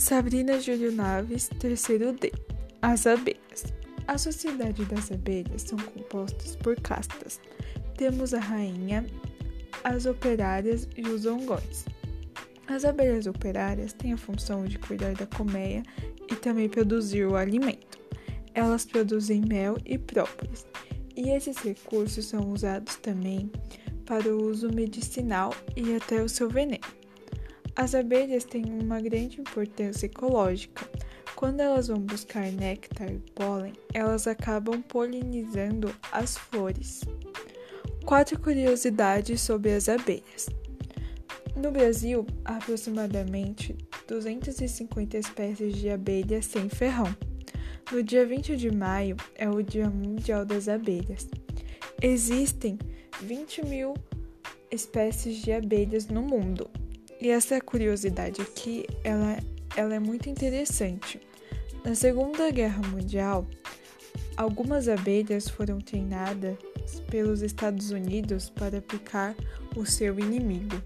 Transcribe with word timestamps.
Sabrina 0.00 0.58
Júlio 0.58 0.90
Naves, 0.90 1.50
terceiro 1.58 2.14
D. 2.14 2.32
As 2.80 3.06
abelhas. 3.06 3.64
A 4.08 4.16
sociedade 4.16 4.82
das 4.86 5.12
abelhas 5.12 5.60
são 5.60 5.78
compostas 5.78 6.56
por 6.56 6.74
castas. 6.80 7.38
Temos 7.98 8.32
a 8.32 8.40
rainha, 8.40 9.04
as 9.84 10.06
operárias 10.06 10.88
e 10.96 11.02
os 11.02 11.26
ongões. 11.26 11.84
As 12.66 12.86
abelhas 12.86 13.26
operárias 13.26 13.92
têm 13.92 14.14
a 14.14 14.16
função 14.16 14.64
de 14.64 14.78
cuidar 14.78 15.12
da 15.12 15.26
colmeia 15.26 15.82
e 16.32 16.34
também 16.34 16.70
produzir 16.70 17.26
o 17.26 17.36
alimento. 17.36 17.98
Elas 18.54 18.86
produzem 18.86 19.42
mel 19.42 19.76
e 19.84 19.98
própolis, 19.98 20.64
e 21.14 21.28
esses 21.28 21.58
recursos 21.58 22.24
são 22.24 22.50
usados 22.50 22.96
também 22.96 23.52
para 24.06 24.34
o 24.34 24.48
uso 24.48 24.72
medicinal 24.72 25.54
e 25.76 25.94
até 25.94 26.22
o 26.22 26.28
seu 26.28 26.48
veneno. 26.48 26.99
As 27.80 27.94
abelhas 27.94 28.44
têm 28.44 28.62
uma 28.66 29.00
grande 29.00 29.40
importância 29.40 30.04
ecológica. 30.04 30.86
Quando 31.34 31.60
elas 31.60 31.88
vão 31.88 31.98
buscar 31.98 32.52
néctar 32.52 33.10
e 33.10 33.18
pólen, 33.34 33.72
elas 33.94 34.26
acabam 34.26 34.82
polinizando 34.82 35.90
as 36.12 36.36
flores. 36.36 37.00
Quatro 38.04 38.38
curiosidades 38.38 39.40
sobre 39.40 39.72
as 39.72 39.88
abelhas. 39.88 40.50
No 41.56 41.70
Brasil, 41.70 42.26
há 42.44 42.58
aproximadamente 42.58 43.74
250 44.06 45.16
espécies 45.16 45.74
de 45.74 45.88
abelhas 45.88 46.44
sem 46.44 46.68
ferrão. 46.68 47.16
No 47.90 48.02
dia 48.02 48.26
20 48.26 48.58
de 48.58 48.70
maio 48.70 49.16
é 49.34 49.48
o 49.48 49.62
Dia 49.62 49.88
Mundial 49.88 50.44
das 50.44 50.68
Abelhas. 50.68 51.30
Existem 52.02 52.78
20 53.22 53.64
mil 53.64 53.94
espécies 54.70 55.38
de 55.38 55.50
abelhas 55.50 56.08
no 56.08 56.20
mundo. 56.20 56.70
E 57.20 57.28
essa 57.28 57.60
curiosidade 57.60 58.40
aqui, 58.40 58.86
ela, 59.04 59.38
ela 59.76 59.94
é 59.94 59.98
muito 59.98 60.28
interessante. 60.30 61.20
Na 61.84 61.94
Segunda 61.94 62.50
Guerra 62.50 62.80
Mundial, 62.88 63.46
algumas 64.36 64.88
abelhas 64.88 65.48
foram 65.48 65.78
treinadas 65.78 66.56
pelos 67.10 67.42
Estados 67.42 67.90
Unidos 67.90 68.48
para 68.48 68.80
picar 68.80 69.36
o 69.76 69.84
seu 69.84 70.18
inimigo. 70.18 70.80